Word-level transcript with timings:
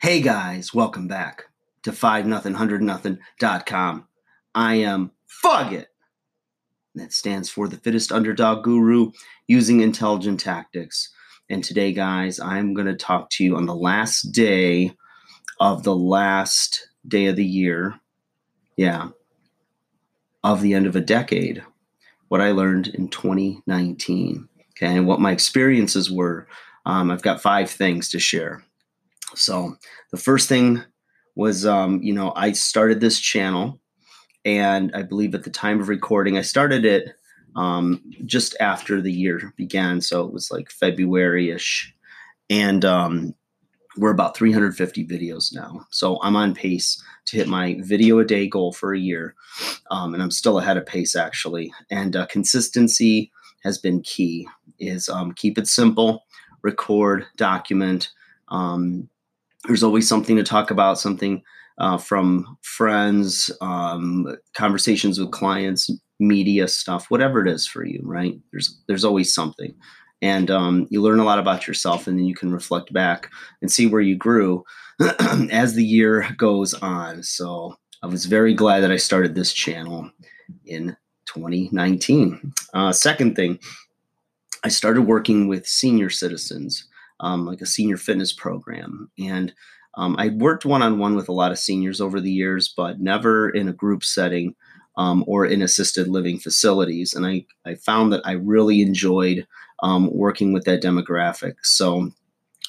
Hey 0.00 0.20
guys, 0.20 0.72
welcome 0.72 1.08
back 1.08 1.44
to 1.82 1.92
5 1.92 2.26
nothing 2.26 2.52
100 2.52 2.82
nothing.com. 2.82 4.06
I 4.54 4.74
am 4.76 5.10
Fugit. 5.44 5.86
That 6.94 7.12
stands 7.12 7.50
for 7.50 7.66
the 7.66 7.76
fittest 7.76 8.12
underdog 8.12 8.62
guru 8.62 9.10
using 9.48 9.80
intelligent 9.80 10.40
tactics. 10.40 11.12
And 11.48 11.64
today, 11.64 11.92
guys, 11.92 12.38
I'm 12.38 12.74
going 12.74 12.86
to 12.86 12.94
talk 12.94 13.30
to 13.30 13.44
you 13.44 13.56
on 13.56 13.66
the 13.66 13.74
last 13.74 14.32
day 14.32 14.94
of 15.58 15.82
the 15.82 15.96
last 15.96 16.88
day 17.06 17.26
of 17.26 17.36
the 17.36 17.44
year. 17.44 17.94
Yeah. 18.76 19.08
Of 20.44 20.62
the 20.62 20.74
end 20.74 20.86
of 20.86 20.94
a 20.96 21.00
decade. 21.00 21.64
What 22.28 22.40
I 22.40 22.52
learned 22.52 22.88
in 22.88 23.08
2019. 23.08 24.48
Okay. 24.82 24.96
And 24.96 25.06
what 25.06 25.20
my 25.20 25.32
experiences 25.32 26.10
were. 26.10 26.46
Um, 26.86 27.10
I've 27.10 27.22
got 27.22 27.42
five 27.42 27.70
things 27.70 28.08
to 28.10 28.18
share. 28.18 28.64
So 29.34 29.76
the 30.10 30.16
first 30.16 30.48
thing 30.48 30.82
was, 31.36 31.66
um, 31.66 32.02
you 32.02 32.14
know, 32.14 32.32
I 32.34 32.52
started 32.52 33.00
this 33.00 33.20
channel, 33.20 33.80
and 34.44 34.90
I 34.94 35.02
believe 35.02 35.34
at 35.34 35.44
the 35.44 35.50
time 35.50 35.80
of 35.80 35.88
recording, 35.88 36.38
I 36.38 36.42
started 36.42 36.84
it 36.84 37.10
um, 37.56 38.02
just 38.24 38.56
after 38.60 39.00
the 39.00 39.12
year 39.12 39.52
began. 39.56 40.00
So 40.00 40.24
it 40.24 40.32
was 40.32 40.50
like 40.50 40.70
February 40.70 41.50
ish. 41.50 41.94
And 42.48 42.84
um, 42.84 43.34
we're 43.96 44.12
about 44.12 44.36
350 44.36 45.06
videos 45.06 45.54
now. 45.54 45.86
So 45.90 46.18
I'm 46.22 46.36
on 46.36 46.54
pace 46.54 47.02
to 47.26 47.36
hit 47.36 47.48
my 47.48 47.76
video 47.80 48.18
a 48.18 48.24
day 48.24 48.48
goal 48.48 48.72
for 48.72 48.94
a 48.94 48.98
year. 48.98 49.34
Um, 49.90 50.14
and 50.14 50.22
I'm 50.22 50.30
still 50.30 50.58
ahead 50.58 50.76
of 50.76 50.86
pace 50.86 51.14
actually. 51.14 51.72
And 51.90 52.16
uh, 52.16 52.26
consistency 52.26 53.30
has 53.62 53.78
been 53.78 54.02
key 54.02 54.48
is 54.80 55.08
um, 55.08 55.32
keep 55.32 55.58
it 55.58 55.66
simple, 55.66 56.24
record, 56.62 57.26
document, 57.36 58.10
um, 58.48 59.08
there's 59.66 59.82
always 59.82 60.08
something 60.08 60.36
to 60.36 60.42
talk 60.42 60.70
about, 60.70 60.98
something 60.98 61.42
uh, 61.78 61.98
from 61.98 62.58
friends, 62.62 63.50
um, 63.60 64.36
conversations 64.54 65.18
with 65.18 65.30
clients, 65.30 65.90
media 66.18 66.68
stuff, 66.68 67.10
whatever 67.10 67.40
it 67.40 67.48
is 67.48 67.66
for 67.66 67.84
you, 67.84 68.00
right? 68.02 68.38
There's 68.52 68.78
there's 68.86 69.04
always 69.04 69.34
something, 69.34 69.74
and 70.22 70.50
um, 70.50 70.86
you 70.90 71.02
learn 71.02 71.20
a 71.20 71.24
lot 71.24 71.38
about 71.38 71.66
yourself, 71.66 72.06
and 72.06 72.18
then 72.18 72.26
you 72.26 72.34
can 72.34 72.52
reflect 72.52 72.92
back 72.92 73.30
and 73.60 73.70
see 73.70 73.86
where 73.86 74.00
you 74.00 74.16
grew 74.16 74.64
as 75.50 75.74
the 75.74 75.84
year 75.84 76.28
goes 76.36 76.74
on. 76.74 77.22
So 77.22 77.76
I 78.02 78.06
was 78.06 78.26
very 78.26 78.54
glad 78.54 78.80
that 78.80 78.92
I 78.92 78.96
started 78.96 79.34
this 79.34 79.52
channel 79.52 80.10
in 80.66 80.96
2019. 81.26 82.52
Uh, 82.74 82.92
second 82.92 83.36
thing, 83.36 83.58
I 84.64 84.68
started 84.68 85.02
working 85.02 85.48
with 85.48 85.66
senior 85.66 86.10
citizens 86.10 86.88
um, 87.20 87.46
like 87.46 87.60
a 87.60 87.66
senior 87.66 87.96
fitness 87.96 88.32
program. 88.32 89.10
And 89.18 89.52
um, 89.94 90.16
I 90.18 90.28
worked 90.30 90.64
one 90.64 90.82
on 90.82 90.98
one 90.98 91.14
with 91.14 91.28
a 91.28 91.32
lot 91.34 91.52
of 91.52 91.58
seniors 91.58 92.00
over 92.00 92.20
the 92.20 92.30
years, 92.30 92.72
but 92.74 93.00
never 93.00 93.50
in 93.50 93.68
a 93.68 93.72
group 93.72 94.04
setting 94.04 94.54
um, 94.96 95.24
or 95.26 95.46
in 95.46 95.62
assisted 95.62 96.08
living 96.08 96.38
facilities. 96.38 97.14
And 97.14 97.26
I, 97.26 97.46
I 97.64 97.74
found 97.74 98.12
that 98.12 98.22
I 98.24 98.32
really 98.32 98.82
enjoyed 98.82 99.46
um, 99.82 100.12
working 100.12 100.52
with 100.52 100.64
that 100.64 100.82
demographic. 100.82 101.54
So 101.62 102.10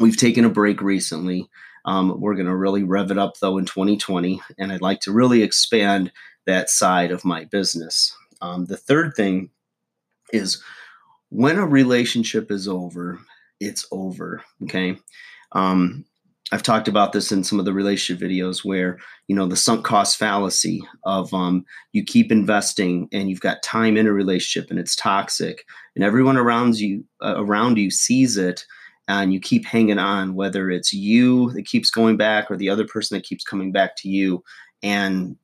we've 0.00 0.16
taken 0.16 0.44
a 0.44 0.50
break 0.50 0.80
recently. 0.80 1.48
Um, 1.84 2.20
we're 2.20 2.34
going 2.34 2.46
to 2.46 2.56
really 2.56 2.82
rev 2.82 3.10
it 3.10 3.18
up 3.18 3.38
though 3.38 3.56
in 3.56 3.64
2020, 3.64 4.42
and 4.58 4.72
I'd 4.72 4.82
like 4.82 5.00
to 5.00 5.12
really 5.12 5.42
expand 5.42 6.12
that 6.44 6.68
side 6.68 7.10
of 7.10 7.24
my 7.24 7.44
business. 7.44 8.14
Um, 8.42 8.66
the 8.66 8.76
third 8.76 9.14
thing 9.14 9.50
is 10.32 10.62
when 11.30 11.58
a 11.58 11.66
relationship 11.66 12.50
is 12.50 12.68
over, 12.68 13.18
it's 13.60 13.86
over. 13.92 14.42
Okay. 14.64 14.96
Um, 15.52 16.04
I've 16.50 16.62
talked 16.62 16.88
about 16.88 17.12
this 17.12 17.30
in 17.30 17.44
some 17.44 17.58
of 17.58 17.66
the 17.66 17.74
relationship 17.74 18.26
videos 18.26 18.64
where, 18.64 18.98
you 19.26 19.36
know, 19.36 19.46
the 19.46 19.56
sunk 19.56 19.84
cost 19.84 20.16
fallacy 20.16 20.82
of 21.04 21.32
um, 21.34 21.64
you 21.92 22.02
keep 22.02 22.32
investing 22.32 23.06
and 23.12 23.28
you've 23.28 23.42
got 23.42 23.62
time 23.62 23.98
in 23.98 24.06
a 24.06 24.12
relationship 24.12 24.70
and 24.70 24.78
it's 24.78 24.96
toxic 24.96 25.66
and 25.94 26.04
everyone 26.04 26.38
around 26.38 26.78
you 26.78 27.04
uh, 27.22 27.34
around 27.36 27.76
you 27.76 27.90
sees 27.90 28.38
it 28.38 28.64
and 29.08 29.32
you 29.32 29.40
keep 29.40 29.66
hanging 29.66 29.98
on, 29.98 30.34
whether 30.34 30.70
it's 30.70 30.92
you 30.92 31.50
that 31.52 31.66
keeps 31.66 31.90
going 31.90 32.16
back 32.16 32.50
or 32.50 32.56
the 32.56 32.68
other 32.68 32.86
person 32.86 33.16
that 33.16 33.24
keeps 33.26 33.44
coming 33.44 33.72
back 33.72 33.96
to 33.96 34.08
you. 34.08 34.42
And, 34.82 35.36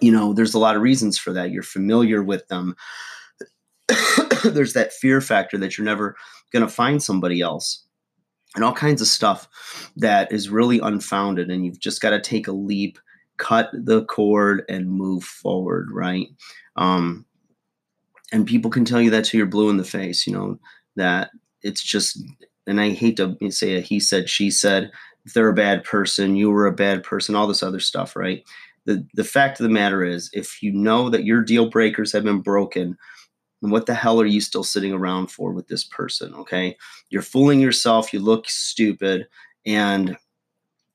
you 0.00 0.12
know, 0.12 0.32
there's 0.32 0.54
a 0.54 0.58
lot 0.58 0.76
of 0.76 0.82
reasons 0.82 1.18
for 1.18 1.32
that. 1.32 1.50
You're 1.50 1.62
familiar 1.62 2.22
with 2.22 2.46
them. 2.48 2.76
there's 4.44 4.72
that 4.72 4.92
fear 4.92 5.20
factor 5.20 5.58
that 5.58 5.76
you're 5.76 5.84
never 5.84 6.16
going 6.52 6.64
to 6.64 6.72
find 6.72 7.02
somebody 7.02 7.40
else 7.40 7.84
and 8.54 8.64
all 8.64 8.72
kinds 8.72 9.00
of 9.00 9.06
stuff 9.06 9.90
that 9.96 10.30
is 10.32 10.48
really 10.48 10.78
unfounded 10.80 11.50
and 11.50 11.64
you've 11.64 11.80
just 11.80 12.00
got 12.00 12.10
to 12.10 12.20
take 12.20 12.48
a 12.48 12.52
leap 12.52 12.98
cut 13.36 13.70
the 13.72 14.04
cord 14.06 14.64
and 14.68 14.90
move 14.90 15.22
forward 15.24 15.88
right? 15.92 16.28
Um, 16.76 17.24
and 18.32 18.46
people 18.46 18.70
can 18.70 18.84
tell 18.84 19.00
you 19.00 19.10
that 19.10 19.24
to 19.26 19.38
your 19.38 19.46
blue 19.46 19.70
in 19.70 19.76
the 19.76 19.84
face 19.84 20.26
you 20.26 20.32
know 20.32 20.58
that 20.96 21.30
it's 21.62 21.82
just 21.82 22.22
and 22.66 22.80
i 22.80 22.90
hate 22.90 23.16
to 23.16 23.36
say 23.50 23.76
a 23.76 23.80
he 23.80 23.98
said 23.98 24.28
she 24.28 24.50
said 24.50 24.90
they're 25.34 25.48
a 25.48 25.54
bad 25.54 25.84
person 25.84 26.36
you 26.36 26.50
were 26.50 26.66
a 26.66 26.72
bad 26.72 27.02
person 27.02 27.34
all 27.34 27.46
this 27.46 27.62
other 27.62 27.80
stuff 27.80 28.16
right? 28.16 28.44
The 28.84 29.06
the 29.14 29.24
fact 29.24 29.60
of 29.60 29.64
the 29.64 29.70
matter 29.70 30.02
is 30.02 30.30
if 30.32 30.62
you 30.62 30.72
know 30.72 31.10
that 31.10 31.24
your 31.24 31.42
deal 31.42 31.68
breakers 31.68 32.12
have 32.12 32.24
been 32.24 32.40
broken 32.40 32.96
and 33.62 33.72
what 33.72 33.86
the 33.86 33.94
hell 33.94 34.20
are 34.20 34.26
you 34.26 34.40
still 34.40 34.64
sitting 34.64 34.92
around 34.92 35.30
for 35.30 35.52
with 35.52 35.68
this 35.68 35.84
person? 35.84 36.34
Okay. 36.34 36.76
You're 37.10 37.22
fooling 37.22 37.60
yourself. 37.60 38.12
You 38.12 38.20
look 38.20 38.48
stupid. 38.48 39.26
And 39.66 40.16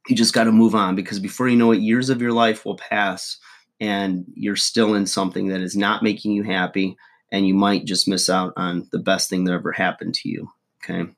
you 0.07 0.16
just 0.16 0.34
got 0.34 0.46
to 0.46 0.51
move 0.51 0.75
on 0.75 0.96
because 0.96 1.19
before 1.19 1.47
you 1.47 1.56
know 1.56 1.72
it, 1.72 1.81
years 1.81 2.09
of 2.09 2.22
your 2.22 2.31
life 2.31 2.66
will 2.66 2.75
pass 2.75 3.38
and 3.79 4.25
you're 4.34 4.56
still 4.56 4.96
in 4.96 5.06
something 5.06 5.47
that 5.47 5.62
is 5.62 5.75
not 5.75 6.03
making 6.03 6.31
you 6.31 6.44
happy. 6.44 6.96
And 7.31 7.47
you 7.47 7.53
might 7.53 7.85
just 7.85 8.07
miss 8.07 8.29
out 8.29 8.53
on 8.57 8.88
the 8.91 9.00
best 9.00 9.30
thing 9.30 9.44
that 9.45 9.53
ever 9.53 9.72
happened 9.72 10.13
to 10.16 10.30
you. 10.30 10.50
Okay. 10.84 11.09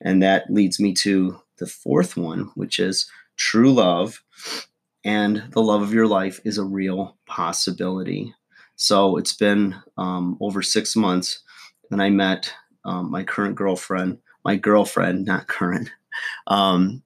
And 0.00 0.22
that 0.22 0.50
leads 0.50 0.78
me 0.78 0.92
to 0.94 1.40
the 1.58 1.66
fourth 1.66 2.16
one, 2.16 2.50
which 2.54 2.78
is 2.78 3.10
true 3.36 3.72
love. 3.72 4.22
And 5.04 5.44
the 5.50 5.62
love 5.62 5.82
of 5.82 5.94
your 5.94 6.06
life 6.06 6.40
is 6.44 6.58
a 6.58 6.64
real 6.64 7.16
possibility. 7.26 8.34
So 8.76 9.16
it's 9.16 9.34
been 9.34 9.74
um, 9.98 10.36
over 10.40 10.62
six 10.62 10.96
months, 10.96 11.42
and 11.90 12.02
I 12.02 12.10
met 12.10 12.52
um, 12.84 13.10
my 13.10 13.22
current 13.22 13.54
girlfriend, 13.54 14.18
my 14.44 14.56
girlfriend, 14.56 15.24
not 15.24 15.48
current, 15.48 15.90
um, 16.46 17.02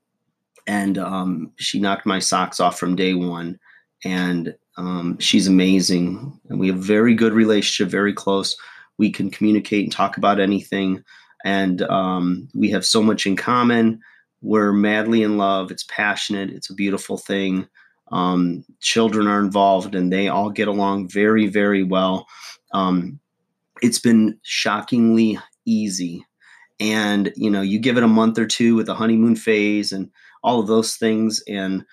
and 0.67 0.99
um, 0.99 1.53
she 1.57 1.81
knocked 1.81 2.07
my 2.07 2.19
socks 2.19 2.61
off 2.61 2.79
from 2.79 2.97
day 2.97 3.15
one. 3.15 3.59
And 4.05 4.55
um, 4.77 5.19
she's 5.19 5.49
amazing, 5.49 6.41
and 6.49 6.61
we 6.61 6.69
have 6.69 6.79
a 6.79 6.83
very 6.83 7.15
good 7.15 7.33
relationship, 7.33 7.91
very 7.91 8.13
close. 8.13 8.57
We 8.97 9.11
can 9.11 9.29
communicate 9.29 9.85
and 9.85 9.93
talk 9.93 10.17
about 10.17 10.39
anything, 10.39 11.03
and 11.45 11.83
um, 11.83 12.49
we 12.55 12.71
have 12.71 12.87
so 12.87 13.03
much 13.03 13.27
in 13.27 13.35
common. 13.35 14.01
We're 14.41 14.73
madly 14.73 15.25
in 15.25 15.37
love. 15.37 15.73
It's 15.73 15.85
passionate. 15.89 16.51
It's 16.51 16.71
a 16.71 16.75
beautiful 16.75 17.19
thing. 17.19 17.67
Um, 18.11 18.65
children 18.81 19.27
are 19.27 19.41
involved 19.41 19.95
and 19.95 20.13
they 20.13 20.29
all 20.29 20.51
get 20.51 20.69
along 20.69 21.09
very, 21.09 21.47
very 21.47 21.83
well. 21.83 22.27
Um, 22.73 23.21
it's 23.83 23.99
been 23.99 24.39
shockingly 24.43 25.39
easy. 25.65 26.25
And, 26.81 27.33
you 27.37 27.51
know, 27.51 27.61
you 27.61 27.79
give 27.79 27.97
it 27.97 28.05
a 28.05 28.09
month 28.09 28.39
or 28.39 28.47
two 28.47 28.77
with 28.77 28.87
the 28.87 28.95
honeymoon 28.95 29.37
phase 29.37 29.93
and 29.93 30.11
all 30.43 30.61
of 30.61 30.69
those 30.69 30.97
things. 30.97 31.43
And, 31.49 31.85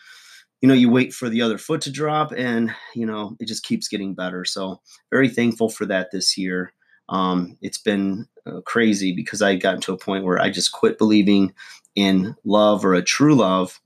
you 0.62 0.68
know, 0.68 0.76
you 0.76 0.90
wait 0.90 1.14
for 1.14 1.28
the 1.30 1.42
other 1.42 1.58
foot 1.58 1.82
to 1.82 1.92
drop 1.92 2.32
and, 2.32 2.74
you 2.94 3.06
know, 3.06 3.36
it 3.40 3.48
just 3.48 3.66
keeps 3.66 3.88
getting 3.88 4.14
better. 4.14 4.46
So, 4.46 4.82
very 5.12 5.30
thankful 5.30 5.70
for 5.70 5.86
that 5.88 6.12
this 6.12 6.38
year. 6.38 6.72
Um, 7.10 7.58
it's 7.62 7.78
been 7.78 8.28
uh, 8.46 8.62
crazy 8.62 9.14
because 9.14 9.42
I 9.42 9.56
got 9.56 9.82
to 9.84 9.94
a 9.94 9.98
point 9.98 10.24
where 10.24 10.40
I 10.40 10.50
just 10.50 10.72
quit 10.72 10.98
believing 10.98 11.54
in 11.96 12.36
love 12.44 12.84
or 12.86 12.94
a 12.94 13.02
true 13.02 13.36
love 13.36 13.80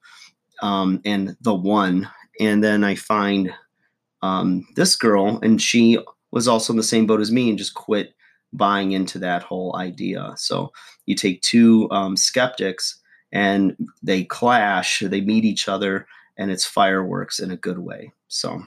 um, 0.62 1.02
and 1.06 1.36
the 1.42 1.54
one 1.54 2.10
and 2.40 2.64
then 2.64 2.84
I 2.84 2.96
find 2.96 3.54
um, 4.22 4.68
this 4.76 4.96
girl, 4.96 5.40
and 5.42 5.62
she 5.62 6.00
was 6.32 6.48
also 6.48 6.74
in 6.74 6.78
the 6.78 6.84
same 6.84 7.08
boat 7.08 7.22
as 7.22 7.32
me 7.32 7.50
and 7.50 7.58
just 7.58 7.74
quit 7.74 8.14
buying 8.54 8.92
into 8.92 9.20
that 9.20 9.44
whole 9.44 9.76
idea. 9.76 10.34
So 10.38 10.72
you 11.06 11.16
take 11.16 11.42
two 11.42 11.90
um, 11.92 12.18
skeptics 12.18 13.00
and 13.32 13.76
they 14.02 14.24
clash, 14.24 15.00
they 15.00 15.22
meet 15.22 15.46
each 15.46 15.68
other, 15.68 16.08
and 16.38 16.50
it's 16.52 16.66
fireworks 16.66 17.40
in 17.40 17.52
a 17.52 17.58
good 17.58 17.80
way. 17.80 18.12
So 18.28 18.64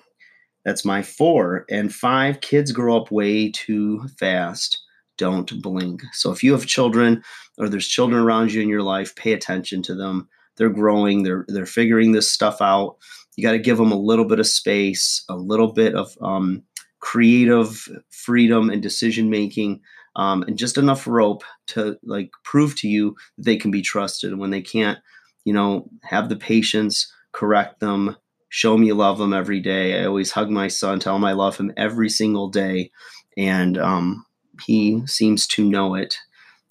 that's 0.65 0.85
my 0.85 1.03
four. 1.03 1.65
And 1.69 1.93
five, 1.93 2.41
kids 2.41 2.71
grow 2.71 2.97
up 2.97 3.11
way 3.11 3.51
too 3.51 4.07
fast. 4.19 4.81
Don't 5.19 5.61
blink. 5.63 6.03
So 6.13 6.31
if 6.31 6.43
you 6.45 6.53
have 6.53 6.67
children 6.67 7.23
or 7.59 7.69
there's 7.69 7.89
children 7.89 8.23
around 8.23 8.53
you 8.53 8.63
in 8.63 8.69
your 8.69 8.83
life, 8.83 9.15
pay 9.17 9.33
attention 9.33 9.83
to 9.83 9.95
them. 9.95 10.29
They're 10.57 10.69
growing, 10.69 11.23
they're, 11.23 11.45
they're 11.49 11.67
figuring 11.67 12.13
this 12.13 12.31
stuff 12.31 12.61
out 12.61 12.97
you 13.37 13.43
got 13.43 13.53
to 13.53 13.59
give 13.59 13.79
them 13.79 13.93
a 13.93 13.99
little 13.99 14.25
bit 14.25 14.41
of 14.41 14.47
space, 14.47 15.25
a 15.29 15.37
little 15.37 15.73
bit 15.73 15.95
of 15.95 16.17
um, 16.21 16.63
creative 17.01 17.89
freedom 18.11 18.71
and 18.71 18.83
decision 18.83 19.31
making. 19.31 19.81
um, 20.17 20.43
and 20.43 20.59
just 20.59 20.79
enough 20.79 21.07
rope 21.07 21.43
to 21.69 21.99
like 22.05 22.31
prove 22.45 22.75
to 22.77 22.89
you 22.89 23.17
that 23.39 23.45
they 23.45 23.57
can 23.57 23.71
be 23.71 23.83
trusted. 23.83 24.31
And 24.31 24.41
when 24.41 24.51
they 24.51 24.61
can't, 24.63 24.99
you 25.45 25.53
know, 25.53 25.89
have 26.03 26.29
the 26.29 26.37
patience, 26.37 27.13
correct 27.33 27.81
them, 27.81 28.17
show 28.51 28.77
me 28.77 28.89
you 28.89 28.95
love 28.95 29.19
them 29.19 29.33
every 29.33 29.61
day. 29.61 30.01
I 30.01 30.07
always 30.07 30.31
hug 30.31 30.51
my 30.51 30.69
son, 30.69 31.01
tell 31.01 31.17
him 31.17 31.25
I 31.25 31.33
love 31.33 31.57
him 31.57 31.73
every 31.77 32.11
single 32.11 32.49
day, 32.49 32.91
and 33.37 33.79
um, 33.79 34.27
he 34.67 35.03
seems 35.07 35.47
to 35.49 35.65
know 35.69 35.95
it. 35.95 36.19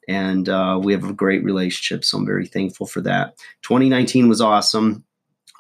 And 0.08 0.50
uh, 0.50 0.80
we 0.84 0.94
have 0.94 1.04
a 1.04 1.14
great 1.14 1.44
relationship, 1.44 2.04
so 2.04 2.18
I'm 2.18 2.26
very 2.26 2.48
thankful 2.48 2.86
for 2.88 3.02
that. 3.02 3.38
2019 3.64 4.30
was 4.30 4.42
awesome. 4.42 5.04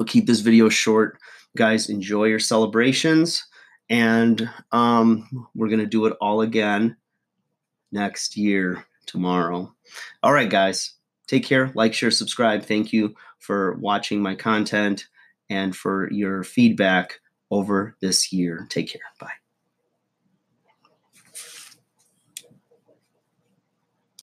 I'll 0.02 0.06
keep 0.06 0.26
this 0.26 0.40
video 0.40 0.68
short. 0.68 1.20
Guys, 1.56 1.88
enjoy 1.88 2.24
your 2.24 2.40
celebrations. 2.40 3.46
And 3.88 4.50
um, 4.72 5.48
we're 5.54 5.68
going 5.68 5.80
to 5.80 5.86
do 5.86 6.08
it 6.08 6.18
all 6.20 6.42
again 6.42 6.98
next 7.92 8.36
year, 8.36 8.84
tomorrow. 9.06 9.72
All 10.24 10.34
right, 10.34 10.50
guys, 10.50 10.96
take 11.28 11.46
care. 11.46 11.72
Like, 11.76 11.94
share, 11.94 12.10
subscribe. 12.10 12.64
Thank 12.64 12.92
you 12.92 13.14
for 13.38 13.76
watching 13.76 14.24
my 14.24 14.34
content 14.34 15.06
and 15.52 15.76
for 15.76 16.12
your 16.12 16.44
feedback 16.44 17.20
over 17.52 17.96
this 18.02 18.34
year. 18.34 18.66
Take 18.72 18.92
care. 18.92 19.02
Bye. 19.20 19.41